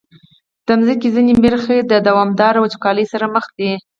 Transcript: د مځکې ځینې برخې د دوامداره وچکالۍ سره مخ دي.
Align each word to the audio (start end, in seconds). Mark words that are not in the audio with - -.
د 0.65 0.67
مځکې 0.79 1.07
ځینې 1.15 1.33
برخې 1.43 1.77
د 1.91 1.93
دوامداره 2.07 2.61
وچکالۍ 2.61 3.05
سره 3.13 3.25
مخ 3.35 3.45
دي. 3.57 3.71